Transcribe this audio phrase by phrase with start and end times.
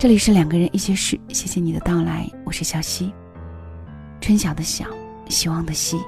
[0.00, 3.12] 这里是两个人一些事，谢谢你的到来，我是小溪，
[4.18, 4.86] 春晓的晓，
[5.28, 5.98] 希望的希。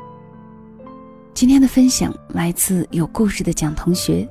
[1.34, 4.27] 今天的分享来自有故事的蒋同学，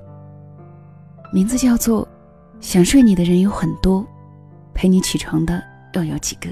[1.31, 2.07] 名字叫做
[2.59, 4.03] “想睡你的人有很多，
[4.73, 6.49] 陪你起床的又有几个”。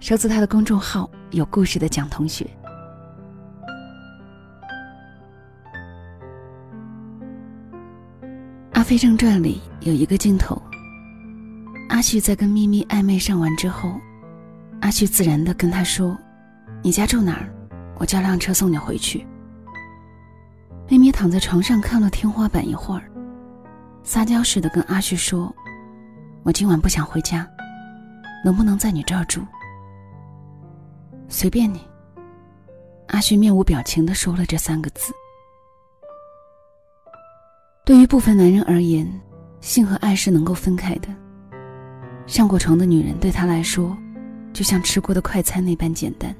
[0.00, 2.46] 收自他的公众号“有故事的蒋同学”。
[8.72, 10.60] 《阿飞正传》里有一个镜头，
[11.88, 14.00] 阿旭在跟咪咪暧昧上完之后，
[14.80, 16.16] 阿旭自然的跟他说
[16.82, 17.48] ：“你家住哪儿？
[17.96, 19.26] 我叫辆车送你回去。”
[20.88, 23.10] 咪咪躺在床上看了天花板一会儿，
[24.02, 25.54] 撒娇似的跟阿旭说
[26.42, 27.48] ：“我今晚不想回家，
[28.44, 29.40] 能不能在你这儿住？”
[31.28, 31.80] 随便你。
[33.08, 35.12] 阿旭面无表情的说了这三个字。
[37.84, 39.08] 对于部分男人而言，
[39.60, 41.08] 性和爱是能够分开的。
[42.26, 43.96] 上过床的女人对他来说，
[44.52, 46.34] 就像吃过的快餐那般简单。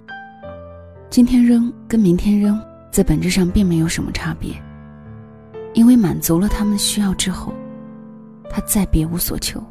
[1.11, 4.51] 今天扔跟明天扔，在本质上并没有什么差别。
[5.75, 7.53] 因为满足了他们的需要之后，
[8.49, 9.63] 他再别无所求，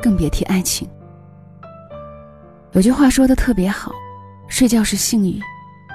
[0.00, 0.88] 更别提爱情。
[2.72, 3.90] 有句话说的特别好，
[4.48, 5.40] 睡觉是性欲，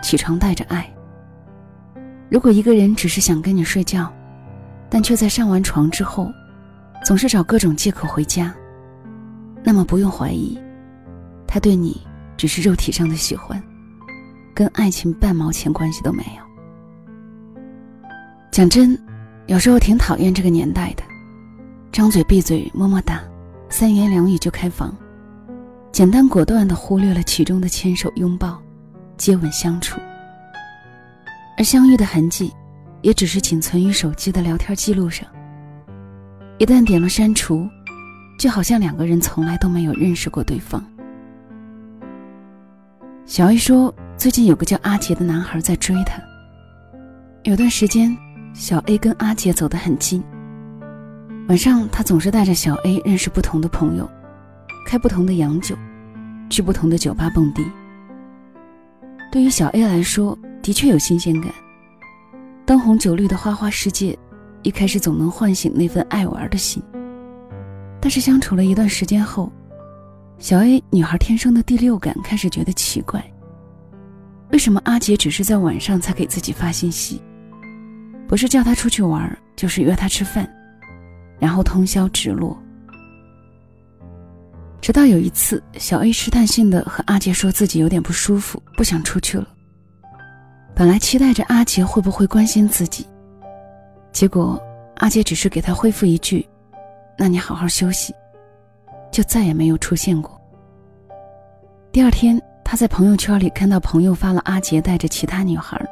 [0.03, 0.91] 起床带着爱。
[2.29, 4.11] 如果一个人只是想跟你睡觉，
[4.89, 6.29] 但却在上完床之后，
[7.05, 8.53] 总是找各种借口回家。
[9.63, 10.57] 那么不用怀疑，
[11.47, 12.01] 他对你
[12.37, 13.61] 只是肉体上的喜欢，
[14.53, 16.43] 跟爱情半毛钱关系都没有。
[18.51, 18.97] 讲真，
[19.47, 21.03] 有时候挺讨厌这个年代的，
[21.91, 23.21] 张嘴闭嘴么么哒，
[23.69, 24.95] 三言两语就开房，
[25.91, 28.61] 简单果断的忽略了其中的牵手、拥抱、
[29.17, 29.99] 接吻、相处，
[31.57, 32.51] 而相遇的痕迹。
[33.01, 35.25] 也只是仅存于手机的聊天记录上。
[36.57, 37.65] 一旦点了删除，
[38.39, 40.81] 就好像两个人从来都没有认识过对方。
[43.25, 46.21] 小 A 说，最近有个叫阿杰的男孩在追她。
[47.43, 48.17] 有段时间，
[48.53, 50.23] 小 A 跟阿杰走得很近。
[51.49, 54.09] 晚上，他总是带着小 A 认识不同的朋友，
[54.87, 55.75] 开不同的洋酒，
[56.49, 57.65] 去不同的酒吧蹦迪。
[59.29, 61.51] 对于小 A 来说，的确有新鲜感。
[62.65, 64.17] 灯红酒绿的花花世界，
[64.63, 66.81] 一开始总能唤醒那份爱玩的心。
[68.01, 69.51] 但是相处了一段时间后，
[70.37, 73.23] 小 A 女孩天生的第六感开始觉得奇怪：
[74.51, 77.21] 为什么阿杰只是在晚上才给自己发信息？
[78.27, 80.49] 不是叫他出去玩，就是约他吃饭，
[81.39, 82.57] 然后通宵直落。
[84.79, 89.47] 直到有一次，小 A 试探性的和阿杰说自己有点不舒服，不想出去了。
[90.73, 93.05] 本来期待着阿杰会不会关心自己，
[94.13, 94.57] 结果
[94.97, 96.47] 阿杰只是给他回复一句
[97.19, 98.15] ：“那你好好休息。”
[99.11, 100.39] 就再也没有出现过。
[101.91, 105.83] 第二天，他在朋友圈里看到朋友发了阿杰带着其他女孩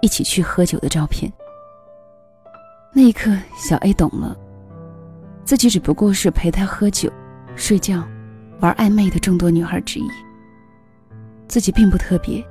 [0.00, 1.30] 一起去喝酒的照片。
[2.90, 4.34] 那一刻，小 A 懂了，
[5.44, 7.12] 自己只不过是陪他喝酒、
[7.54, 8.02] 睡觉、
[8.60, 10.08] 玩暧昧的众多女孩之一，
[11.46, 12.42] 自己并不特别。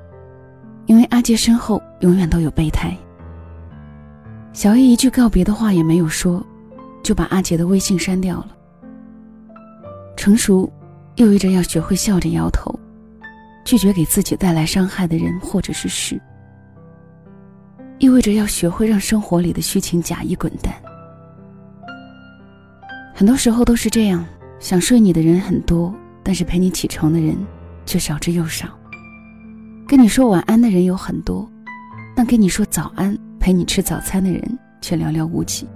[0.86, 2.96] 因为阿杰身后永远都有备胎。
[4.52, 6.46] 小 A 一句告别的话也没有说，
[7.04, 8.48] 就把阿杰的微信删掉了。
[10.16, 10.72] 成熟，
[11.14, 12.76] 意味着要学会笑着摇头，
[13.64, 16.20] 拒绝给自己带来伤害的人或者是事，
[17.98, 20.74] 意味着要学会让生活里的虚情假意滚蛋。
[23.14, 24.24] 很多时候都是这样，
[24.58, 27.36] 想睡你的人很多，但是陪你起床的人
[27.84, 28.66] 却少之又少。
[29.86, 31.46] 跟你说晚安的人有很多，
[32.16, 35.68] 但跟你说早安、陪你吃早餐的人却寥寥无几。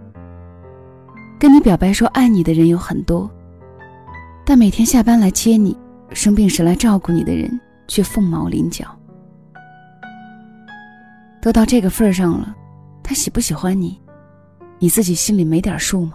[1.39, 3.31] 跟你表白说爱你的人有很多，
[4.45, 5.77] 但每天下班来接你、
[6.11, 8.85] 生病时来照顾你的人却凤毛麟角。
[11.41, 12.57] 都到这个份儿上了，
[13.05, 14.01] 他喜不喜欢你，
[14.81, 16.15] 你自己心里没点数吗？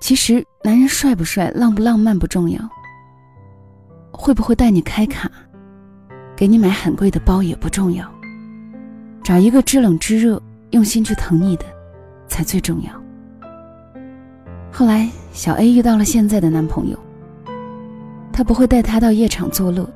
[0.00, 2.58] 其实，男人帅不帅、浪不浪漫不重要，
[4.10, 5.30] 会不会带你开卡？
[6.34, 8.10] 给你买很贵的包也不重要，
[9.22, 11.66] 找一个知冷知热、用心去疼你的，
[12.26, 13.01] 才最重要。
[14.74, 16.98] 后来，小 A 遇到了现在的男朋友。
[18.32, 19.86] 他不会带她到夜场作乐，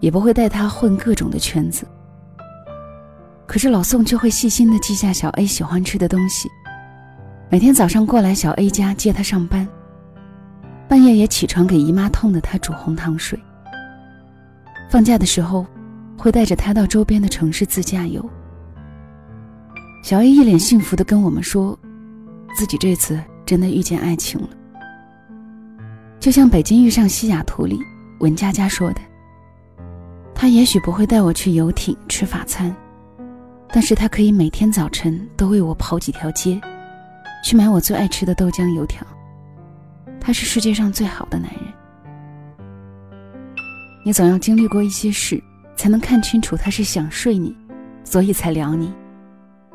[0.00, 1.86] 也不会带她混各种的圈子。
[3.46, 6.48] 可是老宋却会细心的记下小 A 喜欢吃的东西，
[7.50, 9.68] 每天早上过来小 A 家接她上班，
[10.88, 13.38] 半夜也起床给姨妈痛的她煮红糖水。
[14.88, 15.66] 放假的时候，
[16.16, 18.26] 会带着她到周边的城市自驾游。
[20.02, 21.78] 小 A 一脸幸福的跟我们说，
[22.56, 24.48] 自己这次真的遇见爱情了。
[26.20, 27.76] 就像《北京遇上西雅图》里
[28.20, 29.00] 文佳佳说的
[30.32, 32.72] ：“他也许不会带我去游艇吃法餐，
[33.72, 36.60] 但是他可以每天早晨都为我跑几条街，
[37.42, 39.04] 去买我最爱吃的豆浆油条。
[40.20, 42.68] 他是世界上最好的男人。
[44.04, 45.42] 你总要经历过一些事，
[45.74, 47.52] 才能看清楚他是想睡你，
[48.04, 48.92] 所以才撩你，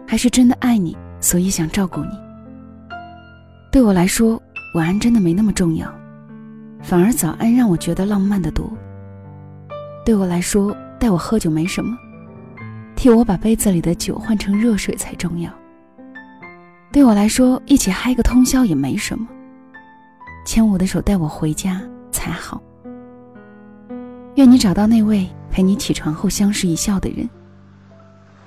[0.08, 2.25] 还是真的爱你，所以想照顾你。
[3.76, 4.42] 对我来说，
[4.74, 5.94] 晚安真的没那么重要。”
[6.82, 8.72] 反而早安让我觉得浪漫的多。
[10.06, 11.94] 对我来说，带我喝酒没什么，
[12.96, 15.52] 替我把杯子里的酒换成热水才重要。
[16.90, 19.28] 对我来说，一起嗨个通宵也没什么，
[20.46, 21.82] 牵我的手带我回家
[22.14, 22.64] 才好。
[24.36, 27.30] 愿你找到那位陪你起床后相视一笑的人。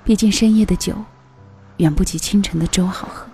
[0.03, 0.95] 毕竟深夜的酒，
[1.77, 3.28] 远不及清晨的粥好喝。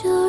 [0.00, 0.21] 就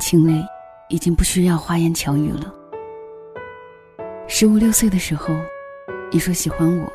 [0.00, 0.42] 情里，
[0.88, 2.52] 已经不需要花言巧语了。
[4.26, 5.34] 十五六岁的时候，
[6.10, 6.92] 你说喜欢我，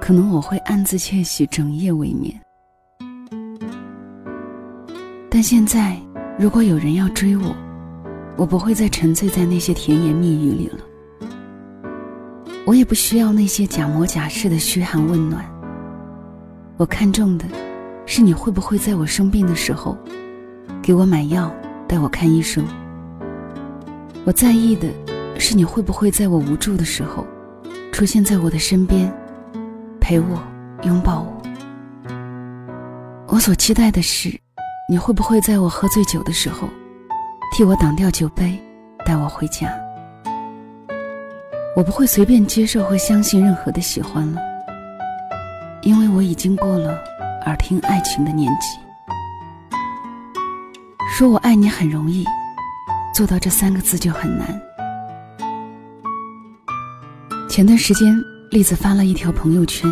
[0.00, 2.40] 可能我会暗自窃喜，整夜未眠。
[5.28, 5.98] 但现在，
[6.38, 7.54] 如果有人要追我，
[8.36, 10.78] 我不会再沉醉在那些甜言蜜语里了。
[12.64, 15.44] 我也不需要那些假模假式的嘘寒问暖。
[16.76, 17.44] 我看重的，
[18.06, 19.96] 是你会不会在我生病的时候，
[20.82, 21.50] 给我买药，
[21.88, 22.64] 带我看医生。
[24.24, 24.88] 我在意的，
[25.38, 27.26] 是你会不会在我无助的时候，
[27.92, 29.12] 出现在我的身边，
[30.00, 30.42] 陪我，
[30.82, 31.42] 拥抱我。
[33.28, 34.30] 我所期待的是，
[34.88, 36.68] 你会不会在我喝醉酒的时候，
[37.52, 38.58] 替我挡掉酒杯，
[39.04, 39.72] 带我回家。
[41.76, 44.40] 我不会随便接受和相信任何的喜欢了，
[45.82, 46.98] 因为我已经过了
[47.44, 48.85] 耳听爱情的年纪。
[51.18, 52.26] 说我爱你很容易，
[53.14, 54.46] 做到这三个字就很难。
[57.48, 58.14] 前段时间，
[58.50, 59.90] 栗子发了一条朋友圈，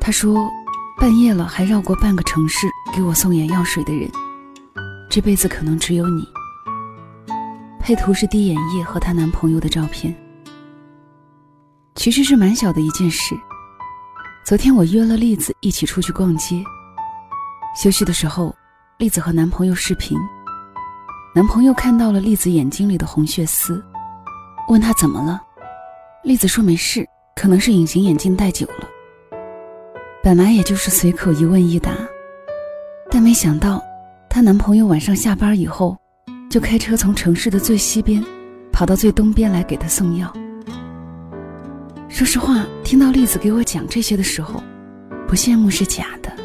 [0.00, 0.50] 她说
[0.98, 4.10] ：“半夜了还绕过半个城市给我送眼药水的人，
[5.08, 6.26] 这辈子可能只有你。”
[7.78, 10.12] 配图是滴眼液和她男朋友的照片。
[11.94, 13.32] 其实是蛮小的一件事。
[14.44, 16.60] 昨天我约了栗子一起出去逛街。
[17.80, 18.52] 休息的时候，
[18.98, 20.18] 栗子和男朋友视频。
[21.32, 23.80] 男朋友看到了栗子眼睛里的红血丝，
[24.68, 25.40] 问她怎么了。
[26.24, 28.88] 栗子说没事，可能是隐形眼镜戴久了。
[30.20, 31.92] 本来也就是随口一问一答，
[33.08, 33.80] 但没想到，
[34.28, 35.96] 她男朋友晚上下班以后，
[36.50, 38.20] 就开车从城市的最西边，
[38.72, 40.32] 跑到最东边来给她送药。
[42.08, 44.60] 说实话，听到栗子给我讲这些的时候，
[45.28, 46.36] 不羡慕是假的。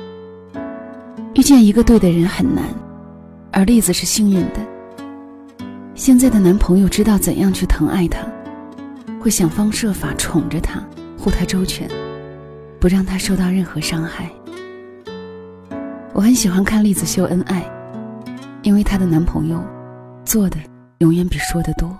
[1.44, 2.64] 遇见一个对的人很难，
[3.52, 4.66] 而栗子是幸运的。
[5.94, 8.26] 现在的男朋友知道怎样去疼爱她，
[9.22, 10.82] 会想方设法宠着她，
[11.20, 11.86] 护她周全，
[12.80, 14.32] 不让她受到任何伤害。
[16.14, 17.70] 我很喜欢看栗子秀恩爱，
[18.62, 19.62] 因为她的男朋友
[20.24, 20.56] 做的
[21.00, 21.94] 永远比说的多。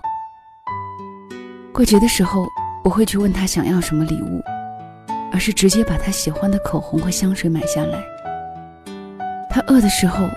[1.70, 2.46] 过节的时候。
[2.82, 4.42] 不会去问他想要什么礼物，
[5.32, 7.98] 而是直接把他喜欢的口红和香水买下来。
[9.54, 10.28] 他饿的时候，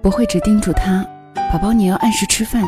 [0.00, 1.04] 不会只叮嘱他
[1.52, 2.64] ：“宝宝你要按时吃饭。”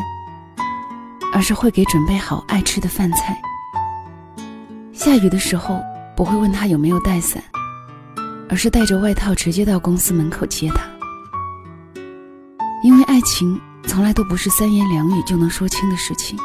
[1.33, 3.35] 而是会给准备好爱吃的饭菜。
[4.93, 5.81] 下雨的时候，
[6.15, 7.43] 不会问他有没有带伞，
[8.47, 10.83] 而是带着外套直接到公司门口接他。
[12.83, 16.37] 因为爱情从来都不是三言两语就能说清的事情。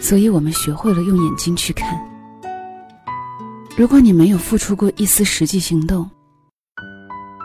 [0.00, 2.02] 所以我们学会了用眼睛去看。
[3.76, 6.08] 如果你没有付出过一丝实际行动，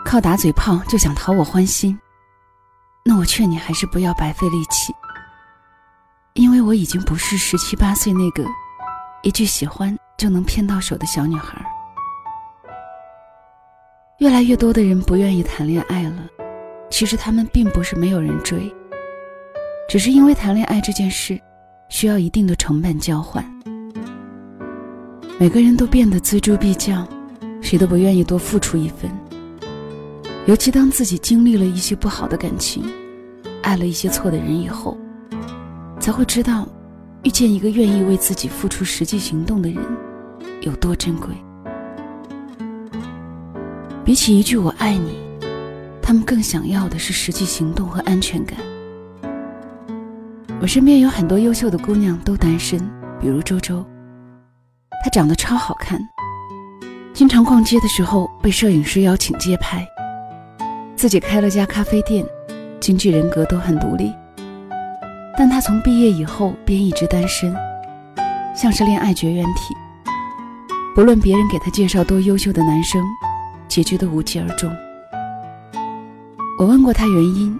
[0.04, 1.98] 靠打嘴炮就想讨我欢心，
[3.04, 4.92] 那我劝你还是不要白费力气。
[6.34, 8.44] 因为我已经不是十七八岁那个
[9.22, 11.64] 一句喜欢就能骗到手的小女孩。
[14.18, 16.28] 越来越多的人不愿意谈恋爱了，
[16.90, 18.74] 其实他们并不是没有人追，
[19.88, 21.40] 只是因为谈恋爱这件事。
[21.92, 23.44] 需要一定的成本交换，
[25.40, 27.04] 每个人都变得锱铢必较，
[27.60, 29.10] 谁都不愿意多付出一分。
[30.46, 32.82] 尤其当自己经历了一些不好的感情，
[33.62, 34.96] 爱了一些错的人以后，
[36.00, 36.66] 才会知道，
[37.22, 39.82] 遇见一个愿意为自己付出实际行动的人，
[40.62, 41.28] 有多珍贵。
[44.02, 45.20] 比起一句“我爱你”，
[46.02, 48.58] 他们更想要的是实际行动和安全感。
[50.60, 52.80] 我身边有很多优秀的姑娘都单身，
[53.20, 53.84] 比如周周，
[55.04, 56.00] 她长得超好看，
[57.12, 59.86] 经常逛街的时候被摄影师邀请街拍，
[61.00, 62.22] 自己开了家咖啡店，
[62.78, 64.12] 经济人格都很独立。
[65.34, 67.56] 但他从毕业以后便一直单身，
[68.54, 69.74] 像是恋爱绝缘体，
[70.94, 73.02] 不论别人给他介绍多优秀的男生，
[73.66, 74.70] 结局都无疾而终。
[76.58, 77.58] 我问过他原因。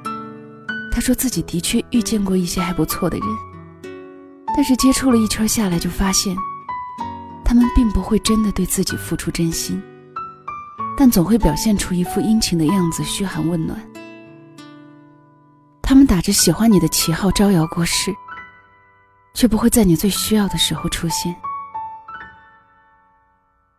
[0.92, 3.26] 他说自己的确遇见过一些还不错的人，
[4.54, 6.36] 但是接触了一圈下来，就发现，
[7.42, 9.82] 他们并不会真的对自己付出真心，
[11.00, 13.80] 但总会表现出一副殷勤的样子，嘘寒问暖。
[15.80, 18.14] 他们打着喜欢你的旗号招摇过市，
[19.32, 21.34] 却不会在你最需要的时候出现。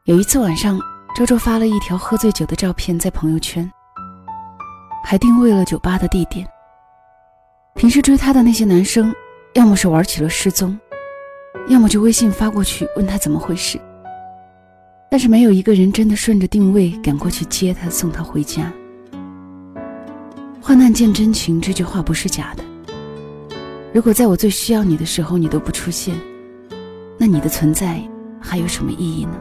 [0.05, 0.79] 有一次晚上，
[1.15, 3.71] 周周发了一条喝醉酒的照片在朋友圈，
[5.05, 6.47] 还定位了酒吧的地点。
[7.75, 9.13] 平时追她的那些男生，
[9.53, 10.75] 要么是玩起了失踪，
[11.67, 13.79] 要么就微信发过去问她怎么回事。
[15.13, 18.71] 但是没有一个人真的顺着定位赶过去接她送她回家。
[20.61, 22.63] 患难见真情这句话不是假的。
[23.93, 26.15] 如果在我最需要你的时候你都不出现，
[27.17, 28.01] 那你的存在
[28.39, 29.37] 还有什么意义呢？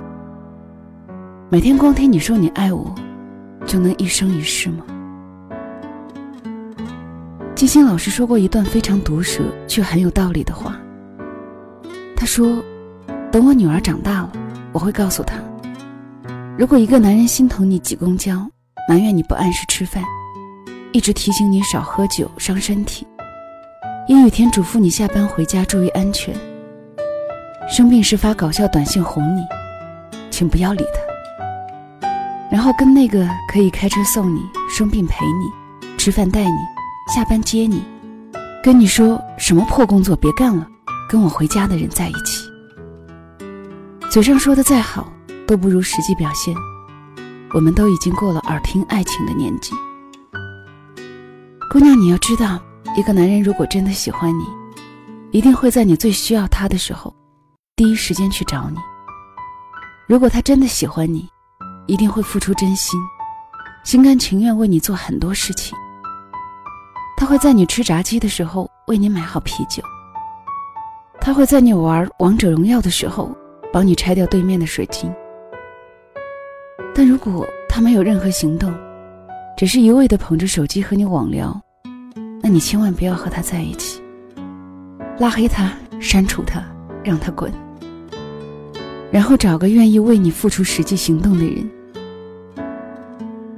[1.49, 2.93] 每天光听你说你爱我，
[3.65, 4.85] 就能一生一世吗？
[7.55, 10.77] 金星老师说过一段非常毒舌却很有道理的话。
[12.17, 12.61] 他说
[13.31, 14.33] ：“等我女儿长大了，
[14.73, 15.37] 我会告诉她，
[16.61, 18.47] 如果一个男人心疼你挤公交，
[18.87, 20.05] 埋怨你不按时吃饭，
[20.93, 23.07] 一直提醒你少喝酒伤身体，
[24.09, 26.35] 阴雨天嘱咐你下班回家注意安全，
[27.67, 29.41] 生病时发搞笑短信哄你，
[30.31, 32.09] 请不要理他。
[32.51, 36.59] 然后跟那个可以开车送你、生病陪你、吃饭带你。”
[37.09, 37.83] 下班接你，
[38.63, 40.69] 跟你说什么破工作别干了，
[41.09, 42.45] 跟我回家的人在一起。
[44.11, 45.11] 嘴上说的再好，
[45.51, 46.55] 都不如实际表现。
[47.53, 49.73] 我们都已经过了耳听爱情的年纪。
[51.69, 52.63] 姑娘，你要知道，
[52.97, 54.45] 一个男人如果真的喜欢你，
[55.33, 57.13] 一定会在你最需要他的时候，
[57.75, 58.77] 第一时间去找你。
[60.07, 61.29] 如果他真的喜欢你，
[61.89, 63.01] 一定会付出真心，
[63.83, 65.77] 心甘情愿为你做很多事情。
[67.17, 69.83] 他会在你吃炸鸡的时候为你买好啤酒。
[71.21, 73.37] 他会在你玩王者荣耀的时候
[73.73, 75.13] 帮你拆掉对面的水晶。
[76.95, 78.73] 但如果他没有任何行动，
[79.57, 81.61] 只是一味的捧着手机和你网聊，
[82.43, 84.01] 那你千万不要和他在一起，
[85.19, 86.63] 拉黑他，删除他，
[87.03, 87.53] 让他滚，
[89.11, 91.71] 然后找个愿意为你付出实际行动的人。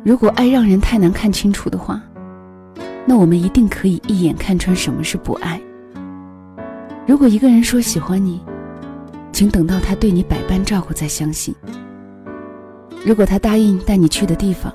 [0.05, 2.03] 如果爱让人太难看清楚的话。
[3.05, 5.61] 那我们一定可以一眼看穿什么是不爱。
[7.05, 8.41] 如果一个人说喜欢你，
[9.33, 11.53] 请等到他对你百般照顾再相信。
[13.05, 14.73] 如果他答应带你去的地方，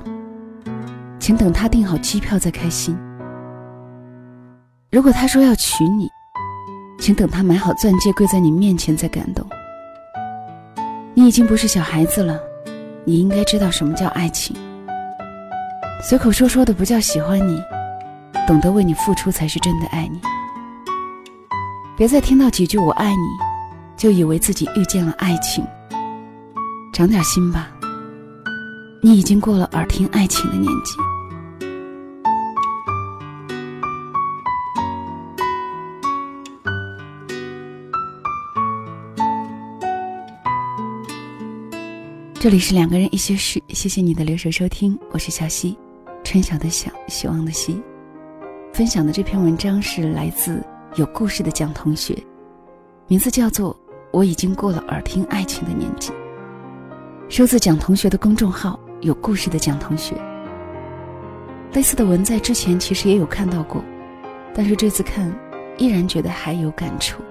[1.18, 2.98] 请等他订好机票再开心。
[4.92, 6.10] 如果他说要娶你，
[7.00, 9.48] 请等他买好钻戒跪在你面前再感动。
[11.14, 12.40] 你已经不是小孩子了，
[13.06, 14.56] 你应该知道什么叫爱情。
[16.04, 17.62] 随口说说的不叫喜欢你。
[18.46, 20.22] 懂得为你付出才是真的爱你。
[21.98, 23.28] 别再听到几句“我爱你”，
[23.98, 25.66] 就以为自己遇见了爱情。
[26.94, 27.68] 长点心吧，
[29.00, 30.96] 你已经过了耳听爱情的年纪。
[42.40, 45.78] 这里是两个人一些事，谢谢你的留守收听，我是小溪，
[46.24, 47.80] 春晓的晓，希望的希。
[48.74, 50.64] 分享的这篇文章是来自
[50.96, 52.18] 有故事的蒋同学，
[53.08, 53.74] 名字叫做
[54.12, 56.12] 《我已经过了耳听爱情的年纪》，
[57.30, 60.16] 收自蒋同学的公众号“有故事的蒋同学”。
[61.74, 63.84] 类似的文在之前其实也有看到过，
[64.54, 65.34] 但是这次看
[65.78, 67.24] 依然觉得还有感触。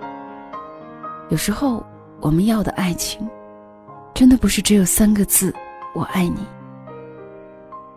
[1.29, 1.85] 有时候
[2.21, 3.29] 我们要的爱情，
[4.15, 5.53] 真的不是只有三个字
[5.95, 6.47] “我爱你”，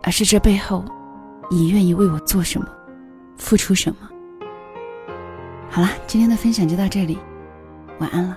[0.02, 0.84] 而是这背后，
[1.50, 2.66] 你愿意为我做什么。
[3.36, 4.08] 付出什么？
[5.70, 7.18] 好了，今天的分享就到这里，
[7.98, 8.36] 晚安了。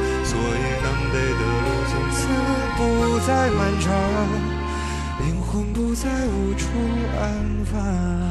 [0.31, 2.19] 所以南北的路从此
[2.77, 2.79] 不
[3.27, 3.91] 再漫长，
[5.19, 6.69] 灵魂不再无处
[7.19, 7.21] 安
[7.65, 8.30] 放。